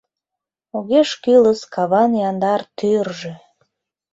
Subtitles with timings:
[0.77, 3.33] Огеш кӱлыс каван яндар тӱржӧ!